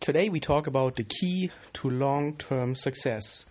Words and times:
Today 0.00 0.30
we 0.30 0.40
talk 0.40 0.66
about 0.66 0.96
the 0.96 1.04
key 1.04 1.50
to 1.74 1.90
long 1.90 2.34
term 2.38 2.74
success. 2.74 3.44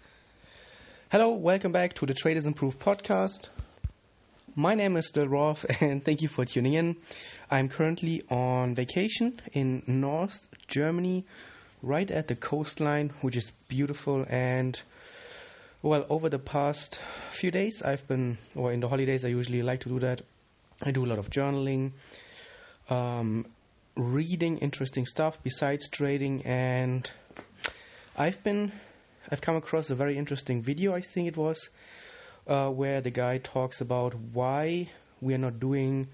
Hello, 1.12 1.30
welcome 1.30 1.72
back 1.72 1.94
to 1.94 2.08
the 2.08 2.16
Traders 2.16 2.48
Improve 2.48 2.80
podcast. 2.80 3.50
My 4.56 4.74
name 4.74 4.98
is 4.98 5.12
Del 5.12 5.28
Roth 5.28 5.64
and 5.80 6.04
thank 6.04 6.24
you 6.24 6.28
for 6.28 6.46
tuning 6.46 6.74
in. 6.74 6.96
I'm 7.52 7.70
currently 7.70 8.24
on 8.32 8.74
vacation 8.74 9.40
in 9.54 9.84
North 9.86 10.48
Germany, 10.68 11.24
right 11.84 12.10
at 12.10 12.28
the 12.28 12.36
coastline, 12.36 13.12
which 13.22 13.38
is 13.38 13.52
beautiful. 13.68 14.26
And 14.28 14.82
well, 15.84 16.08
over 16.10 16.30
the 16.30 16.40
past 16.40 16.98
few 17.30 17.52
days, 17.52 17.84
I've 17.84 18.08
been, 18.08 18.40
or 18.56 18.74
in 18.74 18.80
the 18.80 18.88
holidays, 18.88 19.24
I 19.24 19.28
usually 19.28 19.62
like 19.62 19.82
to 19.82 19.90
do 19.90 20.00
that. 20.00 20.24
I 20.82 20.90
do 20.90 21.06
a 21.06 21.10
lot 21.10 21.20
of 21.20 21.30
journaling, 21.30 21.92
um, 22.90 23.46
reading 24.00 24.58
interesting 24.60 25.06
stuff 25.06 25.44
besides 25.44 25.90
trading, 25.90 26.42
and 26.46 27.10
I've 28.18 28.42
been, 28.44 28.72
I've 29.30 29.42
come 29.42 29.58
across 29.58 29.90
a 29.90 29.96
very 29.96 30.18
interesting 30.18 30.62
video, 30.62 30.96
I 30.96 31.02
think 31.02 31.28
it 31.28 31.36
was, 31.36 31.70
uh, 32.48 32.70
where 32.70 33.02
the 33.02 33.12
guy 33.12 33.40
talks 33.40 33.82
about 33.82 34.16
why 34.16 34.90
we 35.20 35.34
are 35.34 35.38
not 35.38 35.60
doing 35.60 36.08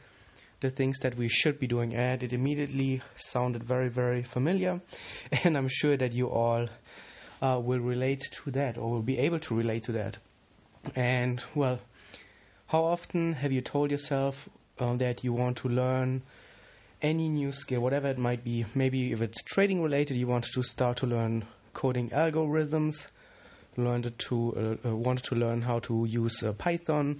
the 0.62 0.71
things 0.71 0.98
that 0.99 1.16
we 1.16 1.27
should 1.27 1.59
be 1.59 1.67
doing, 1.67 1.93
and 1.93 2.23
it 2.23 2.34
immediately 2.34 3.02
sounded 3.17 3.63
very, 3.63 3.90
very 3.90 4.23
familiar, 4.23 4.81
and 5.43 5.55
I'm 5.55 5.67
sure 5.70 5.95
that 5.95 6.13
you 6.13 6.27
all 6.27 6.67
uh, 7.41 7.59
will 7.63 7.79
relate 7.79 8.23
to 8.31 8.52
that 8.52 8.79
or 8.79 8.90
will 8.90 9.04
be 9.04 9.20
able 9.20 9.40
to 9.40 9.55
relate 9.55 9.84
to 9.84 9.91
that. 9.91 10.17
And 10.95 11.43
well, 11.54 11.79
how 12.67 12.84
often 12.84 13.34
have 13.34 13.52
you 13.52 13.62
told 13.62 13.91
yourself 13.91 14.49
uh, 14.79 14.95
that 14.95 15.23
you 15.23 15.34
want 15.34 15.57
to 15.57 15.70
learn 15.70 16.23
any 17.02 17.30
new 17.30 17.52
skill, 17.52 17.81
whatever 17.81 18.09
it 18.09 18.17
might 18.17 18.44
be? 18.44 18.66
Maybe 18.73 19.12
if 19.12 19.22
it's 19.22 19.41
trading 19.44 19.81
related, 19.81 20.17
you 20.17 20.27
want 20.27 20.45
to 20.54 20.63
start 20.63 20.98
to 20.98 21.08
learn 21.08 21.45
coding 21.73 22.09
algorithms, 22.09 23.08
learned 23.77 24.13
to 24.18 24.77
uh, 24.85 24.90
uh, 24.90 25.16
to 25.16 25.35
learn 25.35 25.62
how 25.62 25.79
to 25.79 26.05
use 26.05 26.41
uh, 26.43 26.54
Python. 26.54 27.20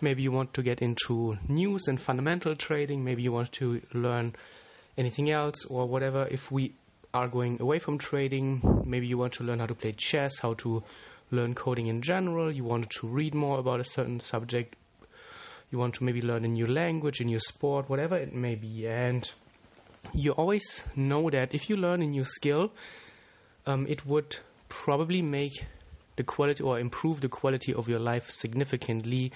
Maybe 0.00 0.22
you 0.22 0.32
want 0.32 0.52
to 0.54 0.62
get 0.62 0.82
into 0.82 1.38
news 1.48 1.86
and 1.86 2.00
fundamental 2.00 2.56
trading. 2.56 3.04
Maybe 3.04 3.22
you 3.22 3.32
want 3.32 3.52
to 3.52 3.80
learn 3.92 4.34
anything 4.98 5.30
else 5.30 5.64
or 5.66 5.86
whatever. 5.86 6.26
If 6.28 6.50
we 6.50 6.74
are 7.14 7.28
going 7.28 7.60
away 7.60 7.78
from 7.78 7.98
trading, 7.98 8.82
maybe 8.84 9.06
you 9.06 9.18
want 9.18 9.34
to 9.34 9.44
learn 9.44 9.60
how 9.60 9.66
to 9.66 9.74
play 9.74 9.92
chess, 9.92 10.38
how 10.40 10.54
to 10.54 10.82
learn 11.30 11.54
coding 11.54 11.86
in 11.86 12.02
general. 12.02 12.50
You 12.50 12.64
want 12.64 12.90
to 12.90 13.06
read 13.06 13.34
more 13.34 13.58
about 13.58 13.80
a 13.80 13.84
certain 13.84 14.20
subject. 14.20 14.76
You 15.72 15.78
want 15.78 15.94
to 15.94 16.04
maybe 16.04 16.20
learn 16.20 16.44
a 16.44 16.48
new 16.48 16.66
language, 16.66 17.20
a 17.20 17.24
new 17.24 17.40
sport, 17.40 17.88
whatever 17.88 18.16
it 18.16 18.34
may 18.34 18.54
be. 18.54 18.86
And 18.86 19.28
you 20.12 20.32
always 20.32 20.84
know 20.94 21.30
that 21.30 21.54
if 21.54 21.70
you 21.70 21.76
learn 21.76 22.02
a 22.02 22.06
new 22.06 22.24
skill, 22.24 22.72
um, 23.64 23.86
it 23.88 24.04
would 24.04 24.36
probably 24.68 25.22
make 25.22 25.64
the 26.16 26.24
quality 26.24 26.62
or 26.62 26.78
improve 26.78 27.22
the 27.22 27.28
quality 27.30 27.72
of 27.72 27.88
your 27.88 28.00
life 28.00 28.30
significantly. 28.30 29.32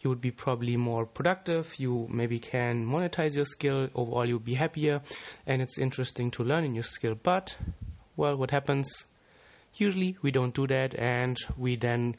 You 0.00 0.10
would 0.10 0.20
be 0.20 0.32
probably 0.32 0.76
more 0.76 1.06
productive. 1.06 1.78
You 1.78 2.08
maybe 2.10 2.40
can 2.40 2.84
monetize 2.84 3.36
your 3.36 3.44
skill. 3.44 3.88
Overall, 3.94 4.26
you'll 4.26 4.40
be 4.40 4.54
happier. 4.54 5.02
And 5.46 5.62
it's 5.62 5.78
interesting 5.78 6.32
to 6.32 6.42
learn 6.42 6.64
a 6.64 6.68
new 6.68 6.82
skill. 6.82 7.14
But, 7.14 7.56
well, 8.16 8.36
what 8.36 8.50
happens? 8.50 9.04
Usually, 9.74 10.16
we 10.20 10.32
don't 10.32 10.54
do 10.54 10.66
that. 10.66 10.98
And 10.98 11.36
we 11.56 11.76
then 11.76 12.16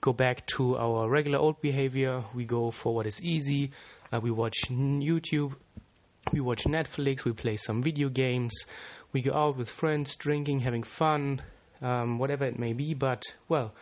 go 0.00 0.12
back 0.12 0.46
to 0.46 0.76
our 0.76 1.08
regular 1.08 1.38
old 1.38 1.60
behavior. 1.60 2.24
We 2.34 2.44
go 2.44 2.70
for 2.70 2.94
what 2.94 3.06
is 3.06 3.20
easy. 3.22 3.72
Uh, 4.12 4.20
we 4.20 4.30
watch 4.30 4.68
YouTube. 4.68 5.54
We 6.32 6.40
watch 6.40 6.64
Netflix. 6.64 7.24
We 7.24 7.32
play 7.32 7.56
some 7.56 7.82
video 7.82 8.08
games. 8.08 8.54
We 9.12 9.22
go 9.22 9.34
out 9.34 9.56
with 9.56 9.70
friends, 9.70 10.16
drinking, 10.16 10.60
having 10.60 10.82
fun, 10.82 11.42
um, 11.80 12.18
whatever 12.18 12.44
it 12.44 12.58
may 12.58 12.72
be. 12.72 12.94
But 12.94 13.24
well, 13.48 13.72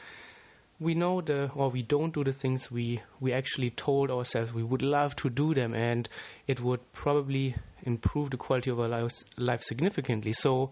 we 0.80 0.94
know 0.94 1.20
the 1.20 1.50
or 1.54 1.70
we 1.70 1.82
don't 1.82 2.12
do 2.12 2.24
the 2.24 2.32
things 2.32 2.70
we 2.70 3.00
we 3.20 3.32
actually 3.32 3.70
told 3.70 4.10
ourselves 4.10 4.52
we 4.52 4.62
would 4.62 4.82
love 4.82 5.16
to 5.16 5.30
do 5.30 5.54
them, 5.54 5.74
and 5.74 6.08
it 6.46 6.60
would 6.60 6.80
probably 6.92 7.56
improve 7.82 8.30
the 8.30 8.36
quality 8.36 8.70
of 8.70 8.80
our 8.80 8.88
lives, 8.88 9.24
life 9.36 9.62
significantly. 9.62 10.32
So 10.32 10.70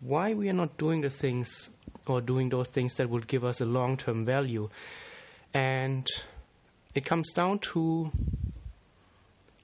why 0.00 0.34
we 0.34 0.48
are 0.48 0.54
not 0.54 0.76
doing 0.76 1.00
the 1.00 1.10
things 1.10 1.70
or 2.06 2.20
doing 2.20 2.48
those 2.48 2.68
things 2.68 2.94
that 2.94 3.10
would 3.10 3.26
give 3.26 3.44
us 3.44 3.60
a 3.60 3.64
long 3.64 3.96
term 3.96 4.24
value, 4.24 4.68
and 5.52 6.06
it 6.94 7.04
comes 7.04 7.32
down 7.32 7.58
to 7.58 8.10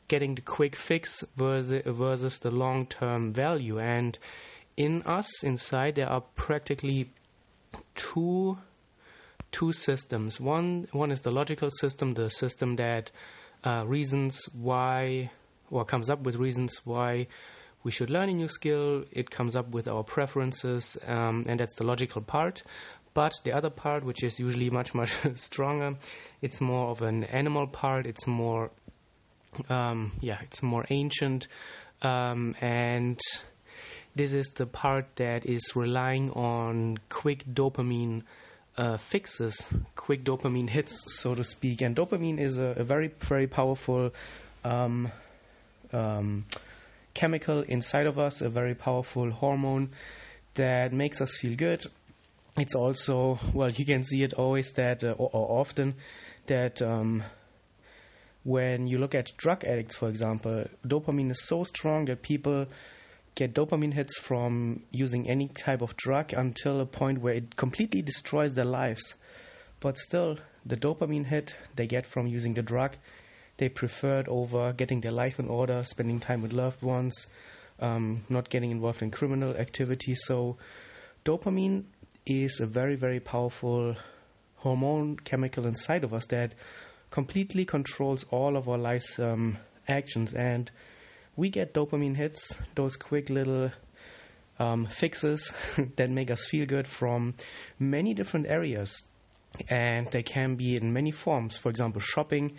getting 0.08 0.34
the 0.34 0.42
quick 0.42 0.76
fix 0.76 1.24
versus, 1.36 1.82
versus 1.86 2.38
the 2.40 2.50
long 2.50 2.84
term 2.86 3.32
value 3.32 3.78
and 3.78 4.18
in 4.76 5.02
us 5.02 5.42
inside 5.42 5.94
there 5.94 6.08
are 6.08 6.22
practically 6.36 7.10
two 7.94 8.58
two 9.50 9.72
systems. 9.72 10.40
One 10.40 10.88
one 10.92 11.10
is 11.10 11.20
the 11.20 11.30
logical 11.30 11.70
system, 11.70 12.14
the 12.14 12.30
system 12.30 12.76
that 12.76 13.10
uh, 13.64 13.84
reasons 13.86 14.44
why 14.52 15.30
or 15.70 15.84
comes 15.84 16.10
up 16.10 16.20
with 16.20 16.36
reasons 16.36 16.80
why 16.84 17.28
we 17.84 17.90
should 17.90 18.10
learn 18.10 18.28
a 18.28 18.34
new 18.34 18.48
skill. 18.48 19.04
It 19.10 19.30
comes 19.30 19.56
up 19.56 19.70
with 19.70 19.88
our 19.88 20.02
preferences, 20.02 20.96
um, 21.06 21.44
and 21.48 21.60
that's 21.60 21.76
the 21.76 21.84
logical 21.84 22.22
part. 22.22 22.62
But 23.14 23.34
the 23.44 23.52
other 23.52 23.70
part, 23.70 24.04
which 24.04 24.22
is 24.22 24.38
usually 24.38 24.70
much 24.70 24.94
much 25.00 25.12
stronger, 25.36 25.96
it's 26.40 26.60
more 26.60 26.90
of 26.90 27.02
an 27.02 27.24
animal 27.24 27.66
part. 27.66 28.06
It's 28.06 28.26
more, 28.26 28.70
um, 29.68 30.12
yeah, 30.20 30.38
it's 30.42 30.62
more 30.62 30.84
ancient, 30.90 31.48
um, 32.02 32.54
and 32.60 33.20
this 34.14 34.32
is 34.32 34.48
the 34.54 34.66
part 34.66 35.16
that 35.16 35.46
is 35.46 35.74
relying 35.74 36.30
on 36.30 36.98
quick 37.08 37.44
dopamine 37.46 38.22
uh, 38.76 38.96
fixes, 38.96 39.66
quick 39.96 40.24
dopamine 40.24 40.68
hits, 40.68 41.02
so 41.20 41.34
to 41.34 41.44
speak. 41.44 41.82
And 41.82 41.96
dopamine 41.96 42.38
is 42.38 42.56
a, 42.56 42.74
a 42.76 42.84
very, 42.84 43.08
very 43.20 43.46
powerful 43.46 44.12
um, 44.64 45.10
um, 45.92 46.46
chemical 47.14 47.62
inside 47.62 48.06
of 48.06 48.18
us, 48.18 48.40
a 48.40 48.48
very 48.48 48.74
powerful 48.74 49.30
hormone 49.30 49.90
that 50.54 50.92
makes 50.92 51.20
us 51.20 51.36
feel 51.36 51.56
good. 51.56 51.84
It's 52.56 52.74
also, 52.74 53.38
well, 53.54 53.70
you 53.70 53.86
can 53.86 54.02
see 54.02 54.22
it 54.22 54.34
always 54.34 54.72
that, 54.72 55.02
uh, 55.02 55.14
or, 55.18 55.60
often, 55.60 55.94
that 56.46 56.82
um, 56.82 57.22
when 58.44 58.86
you 58.86 58.98
look 58.98 59.14
at 59.14 59.36
drug 59.36 59.64
addicts, 59.64 59.96
for 59.96 60.08
example, 60.08 60.64
dopamine 60.86 61.30
is 61.30 61.42
so 61.42 61.64
strong 61.64 62.06
that 62.06 62.22
people 62.22 62.66
get 63.34 63.54
dopamine 63.54 63.94
hits 63.94 64.18
from 64.18 64.82
using 64.90 65.28
any 65.28 65.48
type 65.48 65.80
of 65.80 65.96
drug 65.96 66.32
until 66.34 66.80
a 66.80 66.86
point 66.86 67.20
where 67.20 67.34
it 67.34 67.56
completely 67.56 68.02
destroys 68.02 68.54
their 68.54 68.66
lives. 68.66 69.14
But 69.80 69.96
still, 69.96 70.38
the 70.66 70.76
dopamine 70.76 71.26
hit 71.26 71.56
they 71.74 71.86
get 71.86 72.06
from 72.06 72.26
using 72.26 72.52
the 72.52 72.62
drug, 72.62 72.96
they 73.62 73.68
preferred 73.68 74.26
over 74.26 74.72
getting 74.72 75.02
their 75.02 75.12
life 75.12 75.38
in 75.38 75.46
order, 75.46 75.84
spending 75.84 76.18
time 76.18 76.42
with 76.42 76.52
loved 76.52 76.82
ones, 76.82 77.28
um, 77.78 78.24
not 78.28 78.50
getting 78.50 78.72
involved 78.72 79.02
in 79.02 79.10
criminal 79.12 79.54
activity. 79.54 80.16
So, 80.16 80.56
dopamine 81.24 81.84
is 82.26 82.58
a 82.58 82.66
very, 82.66 82.96
very 82.96 83.20
powerful 83.20 83.94
hormone 84.56 85.16
chemical 85.16 85.64
inside 85.64 86.02
of 86.02 86.12
us 86.12 86.26
that 86.26 86.56
completely 87.12 87.64
controls 87.64 88.24
all 88.32 88.56
of 88.56 88.68
our 88.68 88.78
life's 88.78 89.16
um, 89.20 89.58
actions 89.86 90.34
and 90.34 90.68
we 91.36 91.48
get 91.48 91.72
dopamine 91.72 92.16
hits, 92.16 92.56
those 92.74 92.96
quick 92.96 93.30
little 93.30 93.70
um, 94.58 94.86
fixes 94.86 95.52
that 95.96 96.10
make 96.10 96.32
us 96.32 96.48
feel 96.48 96.66
good 96.66 96.88
from 96.88 97.34
many 97.78 98.12
different 98.12 98.46
areas. 98.48 99.04
And 99.68 100.10
they 100.10 100.24
can 100.24 100.56
be 100.56 100.74
in 100.74 100.92
many 100.92 101.12
forms. 101.12 101.56
For 101.58 101.68
example, 101.68 102.00
shopping 102.00 102.52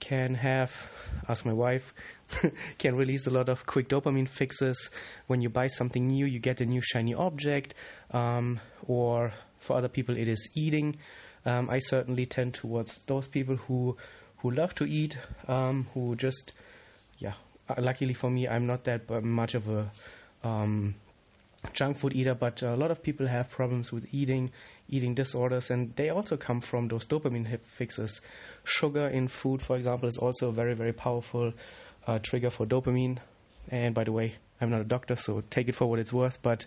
can 0.00 0.34
have, 0.34 0.88
ask 1.28 1.44
my 1.44 1.52
wife, 1.52 1.94
can 2.78 2.96
release 2.96 3.26
a 3.26 3.30
lot 3.30 3.48
of 3.48 3.66
quick 3.66 3.88
dopamine 3.88 4.28
fixes. 4.28 4.90
When 5.26 5.40
you 5.40 5.48
buy 5.48 5.68
something 5.68 6.06
new, 6.06 6.26
you 6.26 6.38
get 6.38 6.60
a 6.60 6.66
new 6.66 6.80
shiny 6.80 7.14
object. 7.14 7.74
Um, 8.10 8.60
or 8.86 9.32
for 9.58 9.76
other 9.76 9.88
people, 9.88 10.16
it 10.16 10.28
is 10.28 10.48
eating. 10.56 10.96
Um, 11.44 11.70
I 11.70 11.78
certainly 11.78 12.26
tend 12.26 12.54
towards 12.54 13.00
those 13.06 13.28
people 13.28 13.56
who 13.56 13.96
who 14.38 14.50
love 14.50 14.74
to 14.74 14.84
eat, 14.84 15.18
um, 15.48 15.86
who 15.92 16.16
just 16.16 16.52
yeah 17.18 17.34
uh, 17.68 17.74
luckily 17.78 18.14
for 18.14 18.30
me, 18.30 18.48
I'm 18.48 18.66
not 18.66 18.84
that 18.84 19.08
much 19.22 19.54
of 19.54 19.68
a 19.68 19.90
um, 20.42 20.94
junk 21.72 21.98
food 21.98 22.14
eater, 22.14 22.34
but 22.34 22.62
a 22.62 22.76
lot 22.76 22.90
of 22.90 23.02
people 23.02 23.26
have 23.26 23.50
problems 23.50 23.92
with 23.92 24.12
eating, 24.12 24.50
eating 24.88 25.14
disorders, 25.14 25.70
and 25.70 25.94
they 25.96 26.08
also 26.08 26.36
come 26.36 26.60
from 26.60 26.88
those 26.88 27.04
dopamine 27.04 27.46
hit 27.46 27.64
fixes. 27.64 28.20
Sugar 28.64 29.06
in 29.08 29.28
food, 29.28 29.62
for 29.62 29.76
example, 29.76 30.08
is 30.08 30.16
also 30.16 30.48
a 30.48 30.52
very, 30.52 30.74
very 30.74 30.92
powerful 30.92 31.52
uh, 32.06 32.18
trigger 32.18 32.50
for 32.50 32.66
dopamine. 32.66 33.18
And 33.70 33.94
by 33.94 34.04
the 34.04 34.12
way, 34.12 34.34
I'm 34.60 34.70
not 34.70 34.80
a 34.80 34.84
doctor, 34.84 35.16
so 35.16 35.42
take 35.50 35.68
it 35.68 35.74
for 35.74 35.86
what 35.86 35.98
it's 35.98 36.12
worth, 36.12 36.42
but 36.42 36.66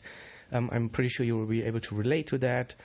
um, 0.52 0.70
I'm 0.72 0.90
pretty 0.90 1.10
sure 1.10 1.26
you 1.26 1.38
will 1.38 1.46
be 1.46 1.64
able 1.64 1.80
to 1.82 1.96
relate 1.96 2.28
to 2.28 2.38
that. 2.40 2.76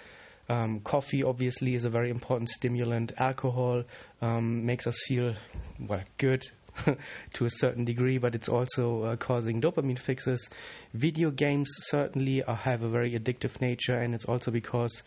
Um, 0.48 0.80
coffee 0.80 1.22
obviously 1.22 1.74
is 1.74 1.84
a 1.84 1.90
very 1.90 2.10
important 2.10 2.48
stimulant. 2.48 3.12
Alcohol 3.18 3.84
um, 4.22 4.64
makes 4.64 4.86
us 4.86 4.98
feel 5.06 5.34
well 5.78 6.02
good, 6.16 6.46
to 7.34 7.44
a 7.44 7.50
certain 7.50 7.84
degree, 7.84 8.18
but 8.18 8.34
it's 8.34 8.48
also 8.48 9.04
uh, 9.04 9.16
causing 9.16 9.60
dopamine 9.60 9.98
fixes. 9.98 10.48
Video 10.94 11.30
games 11.30 11.70
certainly 11.80 12.42
uh, 12.42 12.54
have 12.54 12.82
a 12.82 12.88
very 12.88 13.12
addictive 13.12 13.60
nature, 13.60 13.98
and 13.98 14.14
it's 14.14 14.24
also 14.24 14.50
because 14.50 15.02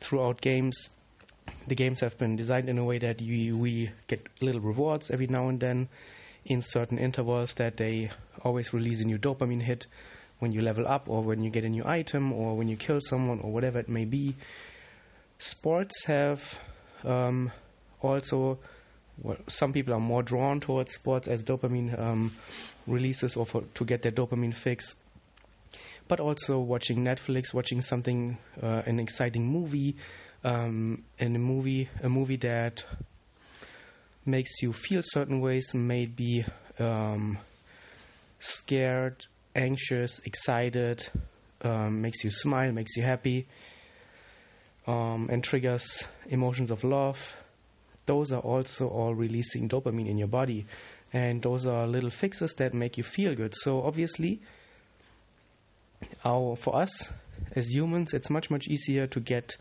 throughout 0.00 0.40
games, 0.40 0.90
the 1.66 1.74
games 1.74 2.00
have 2.00 2.16
been 2.18 2.36
designed 2.36 2.68
in 2.68 2.78
a 2.78 2.84
way 2.84 2.98
that 2.98 3.20
you, 3.20 3.56
we 3.56 3.90
get 4.06 4.26
little 4.40 4.60
rewards 4.60 5.10
every 5.10 5.26
now 5.26 5.48
and 5.48 5.60
then 5.60 5.88
in 6.44 6.62
certain 6.62 6.98
intervals 6.98 7.54
that 7.54 7.76
they 7.76 8.10
always 8.42 8.72
release 8.72 9.00
a 9.00 9.04
new 9.04 9.18
dopamine 9.18 9.62
hit 9.62 9.86
when 10.38 10.52
you 10.52 10.62
level 10.62 10.86
up 10.88 11.08
or 11.08 11.22
when 11.22 11.42
you 11.42 11.50
get 11.50 11.64
a 11.64 11.68
new 11.68 11.84
item 11.84 12.32
or 12.32 12.56
when 12.56 12.66
you 12.66 12.76
kill 12.76 12.98
someone 13.00 13.40
or 13.40 13.52
whatever 13.52 13.78
it 13.78 13.88
may 13.88 14.04
be. 14.04 14.34
Sports 15.38 16.04
have 16.04 16.58
um, 17.04 17.52
also, 18.00 18.58
well, 19.22 19.36
some 19.48 19.72
people 19.72 19.94
are 19.94 20.00
more 20.00 20.22
drawn 20.22 20.60
towards 20.60 20.92
sports 20.92 21.28
as 21.28 21.42
dopamine 21.42 21.98
um, 21.98 22.32
releases 22.86 23.36
or 23.36 23.46
for, 23.46 23.62
to 23.74 23.84
get 23.84 24.02
their 24.02 24.12
dopamine 24.12 24.54
fix. 24.54 24.94
But 26.08 26.20
also 26.20 26.58
watching 26.58 27.04
Netflix, 27.04 27.54
watching 27.54 27.82
something, 27.82 28.38
uh, 28.60 28.82
an 28.86 28.98
exciting 28.98 29.46
movie, 29.46 29.96
um, 30.42 31.04
and 31.18 31.36
a 31.36 31.38
movie, 31.38 31.88
a 32.02 32.08
movie 32.08 32.36
that 32.36 32.84
makes 34.24 34.62
you 34.62 34.72
feel 34.72 35.02
certain 35.04 35.40
ways, 35.40 35.72
maybe 35.74 36.44
um, 36.78 37.38
scared, 38.38 39.26
anxious, 39.54 40.18
excited, 40.20 41.06
um, 41.62 42.00
makes 42.00 42.24
you 42.24 42.30
smile, 42.30 42.72
makes 42.72 42.96
you 42.96 43.02
happy, 43.02 43.46
um, 44.86 45.28
and 45.30 45.44
triggers 45.44 46.04
emotions 46.28 46.70
of 46.70 46.84
love. 46.84 47.36
Those 48.06 48.32
are 48.32 48.40
also 48.40 48.88
all 48.88 49.14
releasing 49.14 49.68
dopamine 49.68 50.08
in 50.08 50.18
your 50.18 50.28
body, 50.28 50.66
and 51.12 51.42
those 51.42 51.66
are 51.66 51.86
little 51.86 52.10
fixes 52.10 52.54
that 52.54 52.74
make 52.74 52.96
you 52.96 53.04
feel 53.04 53.34
good. 53.34 53.54
So 53.54 53.82
obviously, 53.82 54.40
our 56.24 56.56
for 56.56 56.76
us 56.76 57.10
as 57.54 57.70
humans, 57.70 58.14
it's 58.14 58.30
much 58.30 58.50
much 58.50 58.68
easier 58.68 59.06
to 59.08 59.20
get 59.20 59.56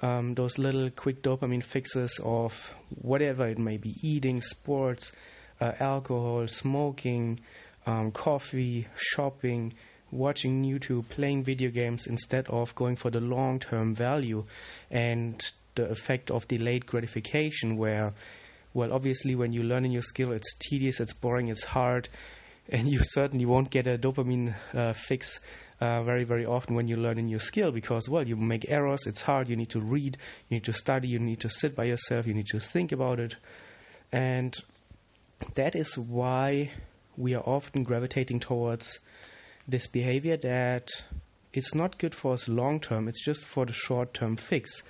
um, 0.00 0.34
those 0.34 0.58
little 0.58 0.90
quick 0.90 1.22
dopamine 1.22 1.62
fixes 1.62 2.20
of 2.22 2.74
whatever 3.00 3.48
it 3.48 3.58
may 3.58 3.76
be 3.76 3.96
eating, 4.02 4.42
sports, 4.42 5.12
uh, 5.60 5.72
alcohol, 5.78 6.46
smoking, 6.48 7.38
um, 7.86 8.10
coffee, 8.10 8.88
shopping, 8.96 9.72
watching 10.10 10.64
YouTube, 10.64 11.08
playing 11.08 11.44
video 11.44 11.70
games 11.70 12.06
instead 12.06 12.46
of 12.48 12.74
going 12.74 12.96
for 12.96 13.10
the 13.10 13.20
long 13.20 13.58
term 13.58 13.94
value 13.94 14.44
and 14.90 15.52
the 15.74 15.88
effect 15.88 16.30
of 16.30 16.48
delayed 16.48 16.86
gratification, 16.86 17.76
where, 17.76 18.14
well, 18.74 18.92
obviously, 18.92 19.34
when 19.34 19.52
you 19.52 19.62
learn 19.62 19.84
a 19.84 19.88
new 19.88 20.02
skill, 20.02 20.32
it's 20.32 20.54
tedious, 20.58 21.00
it's 21.00 21.12
boring, 21.12 21.48
it's 21.48 21.64
hard, 21.64 22.08
and 22.68 22.88
you 22.88 23.00
certainly 23.02 23.44
won't 23.44 23.70
get 23.70 23.86
a 23.86 23.98
dopamine 23.98 24.54
uh, 24.74 24.92
fix 24.92 25.40
uh, 25.82 26.00
very, 26.04 26.22
very 26.22 26.46
often 26.46 26.76
when 26.76 26.86
you 26.86 26.96
learn 26.96 27.18
a 27.18 27.22
new 27.22 27.40
skill 27.40 27.72
because, 27.72 28.08
well, 28.08 28.26
you 28.26 28.36
make 28.36 28.64
errors, 28.68 29.04
it's 29.04 29.22
hard, 29.22 29.48
you 29.48 29.56
need 29.56 29.70
to 29.70 29.80
read, 29.80 30.16
you 30.48 30.56
need 30.56 30.64
to 30.64 30.72
study, 30.72 31.08
you 31.08 31.18
need 31.18 31.40
to 31.40 31.50
sit 31.50 31.74
by 31.74 31.82
yourself, 31.82 32.24
you 32.24 32.34
need 32.34 32.46
to 32.46 32.60
think 32.60 32.92
about 32.92 33.18
it. 33.18 33.34
And 34.12 34.56
that 35.54 35.74
is 35.74 35.98
why 35.98 36.70
we 37.16 37.34
are 37.34 37.42
often 37.42 37.82
gravitating 37.82 38.38
towards 38.38 39.00
this 39.66 39.88
behavior 39.88 40.36
that 40.36 40.88
it's 41.52 41.74
not 41.74 41.98
good 41.98 42.14
for 42.14 42.34
us 42.34 42.46
long 42.46 42.78
term, 42.78 43.08
it's 43.08 43.24
just 43.24 43.44
for 43.44 43.66
the 43.66 43.72
short 43.72 44.14
term 44.14 44.36
fix. 44.36 44.84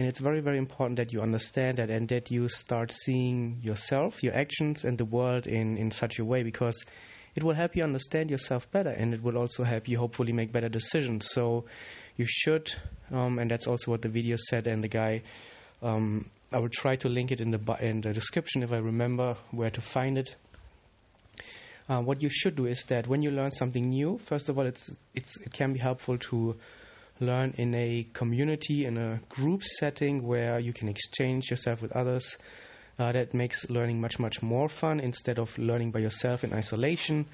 And 0.00 0.08
it's 0.08 0.20
very, 0.20 0.40
very 0.40 0.56
important 0.56 0.96
that 0.96 1.12
you 1.12 1.20
understand 1.20 1.76
that 1.76 1.90
and 1.90 2.08
that 2.08 2.30
you 2.30 2.48
start 2.48 2.90
seeing 2.90 3.58
yourself, 3.60 4.22
your 4.22 4.34
actions, 4.34 4.82
and 4.82 4.96
the 4.96 5.04
world 5.04 5.46
in, 5.46 5.76
in 5.76 5.90
such 5.90 6.18
a 6.18 6.24
way 6.24 6.42
because 6.42 6.86
it 7.34 7.44
will 7.44 7.52
help 7.52 7.76
you 7.76 7.84
understand 7.84 8.30
yourself 8.30 8.70
better 8.70 8.88
and 8.88 9.12
it 9.12 9.22
will 9.22 9.36
also 9.36 9.62
help 9.62 9.88
you 9.88 9.98
hopefully 9.98 10.32
make 10.32 10.52
better 10.52 10.70
decisions. 10.70 11.28
So 11.28 11.66
you 12.16 12.24
should, 12.26 12.72
um, 13.12 13.38
and 13.38 13.50
that's 13.50 13.66
also 13.66 13.90
what 13.90 14.00
the 14.00 14.08
video 14.08 14.36
said, 14.48 14.66
and 14.66 14.82
the 14.82 14.88
guy. 14.88 15.20
Um, 15.82 16.30
I 16.50 16.60
will 16.60 16.70
try 16.70 16.96
to 16.96 17.10
link 17.10 17.30
it 17.30 17.42
in 17.42 17.50
the 17.50 17.76
in 17.82 18.00
the 18.00 18.14
description 18.14 18.62
if 18.62 18.72
I 18.72 18.78
remember 18.78 19.36
where 19.50 19.68
to 19.68 19.82
find 19.82 20.16
it. 20.16 20.34
Uh, 21.90 22.00
what 22.00 22.22
you 22.22 22.30
should 22.30 22.56
do 22.56 22.64
is 22.64 22.84
that 22.84 23.06
when 23.06 23.20
you 23.20 23.30
learn 23.30 23.50
something 23.50 23.90
new, 23.90 24.16
first 24.16 24.48
of 24.48 24.56
all, 24.58 24.64
it's 24.64 24.90
it's 25.14 25.36
it 25.42 25.52
can 25.52 25.74
be 25.74 25.78
helpful 25.78 26.16
to 26.16 26.56
learn 27.20 27.54
in 27.56 27.74
a 27.74 28.06
community 28.12 28.84
in 28.86 28.96
a 28.96 29.20
group 29.28 29.62
setting 29.62 30.26
where 30.26 30.58
you 30.58 30.72
can 30.72 30.88
exchange 30.88 31.50
yourself 31.50 31.82
with 31.82 31.92
others 31.92 32.36
uh, 32.98 33.12
that 33.12 33.32
makes 33.34 33.68
learning 33.70 34.00
much, 34.00 34.18
much 34.18 34.42
more 34.42 34.68
fun 34.68 35.00
instead 35.00 35.38
of 35.38 35.56
learning 35.58 35.90
by 35.90 36.00
yourself 36.00 36.44
in 36.44 36.52
isolation. 36.52 37.26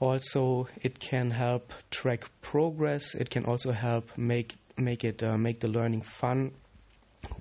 Also, 0.00 0.68
it 0.82 0.98
can 0.98 1.30
help 1.30 1.72
track 1.90 2.24
progress. 2.40 3.14
It 3.14 3.30
can 3.30 3.44
also 3.44 3.72
help 3.72 4.16
make 4.16 4.56
make 4.76 5.04
it 5.04 5.22
uh, 5.22 5.36
make 5.36 5.60
the 5.60 5.68
learning 5.68 6.00
fun, 6.00 6.52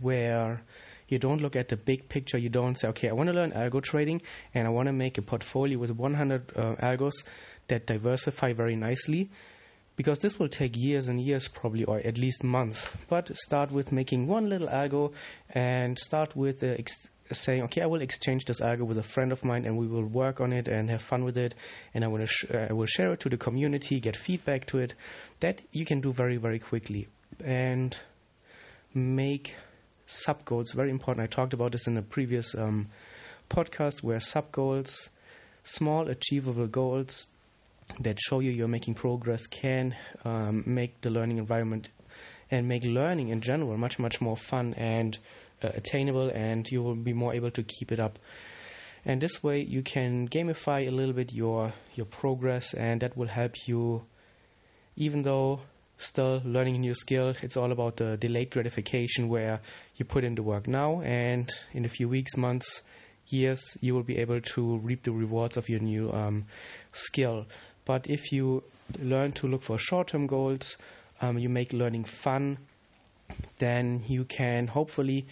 where 0.01 0.62
you 1.07 1.19
don't 1.19 1.41
look 1.41 1.56
at 1.56 1.69
the 1.69 1.77
big 1.77 2.09
picture. 2.09 2.38
You 2.38 2.50
don't 2.50 2.75
say, 2.75 2.89
okay, 2.89 3.09
I 3.09 3.13
want 3.13 3.27
to 3.27 3.33
learn 3.33 3.51
algo 3.51 3.81
trading 3.81 4.21
and 4.53 4.68
I 4.68 4.69
want 4.69 4.88
to 4.88 4.94
make 4.94 5.18
a 5.18 5.21
portfolio 5.21 5.77
with 5.77 5.91
100 5.91 6.51
uh, 6.56 6.75
algos 6.75 7.24
that 7.68 7.86
diversify 7.86 8.53
very 8.53 8.75
nicely 8.75 9.30
because 10.00 10.19
this 10.19 10.40
will 10.40 10.48
take 10.48 10.78
years 10.78 11.10
and 11.10 11.19
years 11.19 11.50
probably 11.50 11.84
or 11.84 12.00
at 12.00 12.18
least 12.18 12.42
months. 12.42 12.88
But 13.10 13.36
start 13.36 13.69
with 13.69 13.92
making 13.92 14.28
one 14.28 14.48
little 14.48 14.69
algo 14.69 15.12
and 15.50 16.00
start 16.00 16.38
with 16.38 16.63
ex- 16.63 17.10
saying 17.34 17.63
okay 17.63 17.81
i 17.81 17.86
will 17.86 18.01
exchange 18.01 18.46
this 18.46 18.62
algo 18.62 18.84
with 18.88 18.98
a 18.98 19.04
friend 19.04 19.34
of 19.34 19.44
mine 19.44 19.66
and 19.66 19.78
we 19.78 19.88
will 19.88 20.06
work 20.06 20.40
on 20.40 20.54
it 20.54 20.69
and 20.69 20.90
have 20.90 21.01
fun 21.01 21.25
with 21.25 21.38
it. 21.38 21.54
And 21.94 22.06
i 22.06 22.07
will, 22.07 22.25
sh- 22.25 22.46
uh, 22.50 22.68
I 22.69 22.74
will 22.74 22.86
share 22.86 23.12
it 23.12 23.19
to 23.19 23.30
the 23.30 23.36
community 23.36 24.00
get 24.00 24.16
feedback 24.16 24.68
to 24.68 24.78
it. 24.78 24.94
That 25.42 25.63
you 25.74 25.84
can 25.84 26.00
do 26.00 26.13
very 26.13 26.38
very 26.38 26.60
quickly. 26.60 27.10
And 27.44 27.98
make 28.94 29.54
sub 30.07 30.46
goals 30.46 30.72
very 30.72 30.92
important. 30.92 31.25
I 31.25 31.28
talked 31.28 31.51
about 31.51 31.74
this 31.74 31.88
in 31.88 31.98
a 31.98 32.01
previous 32.01 32.56
um, 32.56 32.88
podcast 33.50 34.01
where 34.01 34.22
sub 34.22 34.50
goals 34.54 35.10
small 35.66 36.07
achievable 36.07 36.68
goals 36.68 37.28
that 38.00 38.19
show 38.19 38.39
you 38.39 38.51
you're 38.51 38.68
making 38.68 38.94
progress 38.94 39.47
can 39.47 39.95
um, 40.25 40.63
make 40.65 41.01
the 41.01 41.09
learning 41.09 41.38
environment 41.38 41.89
and 42.51 42.68
make 42.68 42.83
learning 42.83 43.30
in 43.30 43.41
general 43.41 43.77
much 43.77 44.00
much 44.00 44.21
more 44.21 44.38
fun 44.38 44.74
and 44.75 45.18
uh, 45.63 45.69
attainable 45.74 46.30
and 46.30 46.69
you 46.69 46.81
will 46.81 46.95
be 46.95 47.13
more 47.13 47.33
able 47.33 47.51
to 47.51 47.63
keep 47.63 47.91
it 47.91 48.00
up. 48.00 48.19
And 49.06 49.21
this 49.21 49.44
way 49.44 49.62
you 49.62 49.81
can 49.81 50.27
gamify 50.27 50.88
a 50.88 50.91
little 50.91 51.13
bit 51.13 51.33
your 51.33 51.74
your 51.95 52.06
progress 52.06 52.74
and 52.74 53.01
that 53.01 53.18
will 53.18 53.27
help 53.27 53.68
you 53.68 54.03
even 54.95 55.21
though 55.21 55.62
still 55.98 56.41
learning 56.46 56.75
a 56.75 56.79
new 56.79 56.93
skill 56.93 57.34
it's 57.41 57.58
all 57.58 57.72
about 57.72 57.98
the 57.98 58.15
delayed 58.17 58.50
gratification 58.50 59.27
where 59.27 59.60
you 59.96 60.05
put 60.05 60.24
in 60.24 60.36
the 60.36 60.41
work 60.41 60.65
now 60.65 61.01
and 61.01 61.51
in 61.74 61.84
a 61.84 61.89
few 61.89 62.08
weeks 62.08 62.38
months 62.38 62.81
years 63.27 63.77
you 63.81 63.93
will 63.93 64.03
be 64.03 64.17
able 64.17 64.39
to 64.39 64.77
reap 64.77 65.03
the 65.03 65.12
rewards 65.12 65.58
of 65.58 65.67
your 65.67 65.79
new 65.79 66.10
um, 66.13 66.46
skill 66.93 67.46
but 67.89 68.05
if 68.08 68.31
you 68.31 68.62
learn 69.01 69.31
to 69.31 69.48
look 69.48 69.63
for 69.63 69.79
short 69.79 70.10
term 70.10 70.27
goals, 70.27 70.77
um, 71.22 71.39
you 71.39 71.50
make 71.50 71.74
learning 71.74 72.03
fun, 72.03 72.60
then 73.58 74.03
you 74.08 74.25
can 74.25 74.67
hopefully 74.67 75.25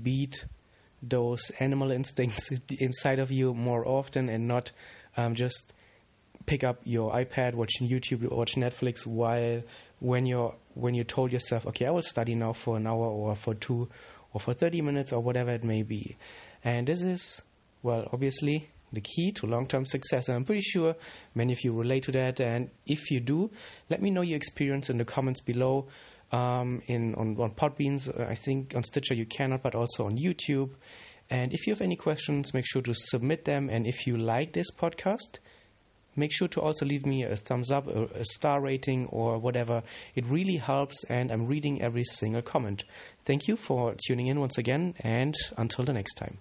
beat 0.00 0.44
those 1.02 1.50
animal 1.58 1.90
instincts 2.00 2.52
inside 2.78 3.18
of 3.18 3.32
you 3.32 3.52
more 3.52 3.84
often 3.84 4.28
and 4.28 4.46
not 4.46 4.70
um, 5.16 5.34
just 5.34 5.72
pick 6.46 6.62
up 6.62 6.78
your 6.84 7.10
iPad, 7.12 7.54
watch 7.54 7.72
YouTube, 7.80 8.30
watch 8.30 8.54
Netflix 8.54 9.04
while 9.04 9.62
when 9.98 10.24
you're 10.24 10.54
when 10.74 10.94
you 10.94 11.02
told 11.02 11.32
yourself, 11.32 11.66
okay, 11.66 11.86
I 11.86 11.90
will 11.90 12.02
study 12.02 12.36
now 12.36 12.52
for 12.52 12.76
an 12.76 12.86
hour 12.86 13.06
or 13.06 13.34
for 13.34 13.54
two 13.54 13.88
or 14.32 14.38
for 14.38 14.52
30 14.54 14.82
minutes 14.82 15.12
or 15.12 15.20
whatever 15.20 15.50
it 15.50 15.64
may 15.64 15.82
be. 15.82 16.16
And 16.62 16.86
this 16.86 17.02
is, 17.02 17.42
well, 17.82 18.08
obviously 18.12 18.68
the 18.94 19.00
key 19.00 19.32
to 19.32 19.46
long 19.46 19.66
term 19.66 19.84
success. 19.84 20.28
And 20.28 20.36
I'm 20.36 20.44
pretty 20.44 20.62
sure 20.62 20.94
many 21.34 21.52
of 21.52 21.62
you 21.62 21.72
relate 21.72 22.04
to 22.04 22.12
that. 22.12 22.40
And 22.40 22.70
if 22.86 23.10
you 23.10 23.20
do, 23.20 23.50
let 23.90 24.00
me 24.00 24.10
know 24.10 24.22
your 24.22 24.36
experience 24.36 24.90
in 24.90 24.98
the 24.98 25.04
comments 25.04 25.40
below. 25.40 25.88
Um, 26.32 26.82
in 26.86 27.14
on, 27.14 27.36
on 27.38 27.52
Podbeans, 27.52 28.08
uh, 28.08 28.24
I 28.24 28.34
think 28.34 28.74
on 28.74 28.82
Stitcher 28.82 29.14
you 29.14 29.26
cannot, 29.26 29.62
but 29.62 29.74
also 29.74 30.06
on 30.06 30.16
YouTube. 30.16 30.70
And 31.30 31.52
if 31.52 31.66
you 31.66 31.72
have 31.72 31.80
any 31.80 31.96
questions, 31.96 32.52
make 32.52 32.66
sure 32.66 32.82
to 32.82 32.94
submit 32.94 33.44
them. 33.44 33.68
And 33.70 33.86
if 33.86 34.06
you 34.06 34.16
like 34.16 34.52
this 34.52 34.70
podcast, 34.70 35.38
make 36.16 36.32
sure 36.32 36.48
to 36.48 36.60
also 36.60 36.84
leave 36.84 37.06
me 37.06 37.22
a 37.24 37.36
thumbs 37.36 37.70
up, 37.70 37.86
a, 37.86 38.04
a, 38.14 38.24
star 38.24 38.60
rating, 38.60 39.06
or 39.06 39.38
whatever. 39.38 39.82
It 40.14 40.26
really 40.26 40.56
helps, 40.56 41.04
and 41.04 41.30
I'm 41.30 41.46
reading 41.46 41.82
every 41.82 42.04
single 42.04 42.42
comment. 42.42 42.84
Thank 43.24 43.48
you 43.48 43.56
for 43.56 43.94
tuning 44.06 44.26
in 44.26 44.40
once 44.40 44.58
again, 44.58 44.94
and 45.00 45.34
until 45.56 45.84
the 45.84 45.92
next 45.92 46.14
time. 46.14 46.38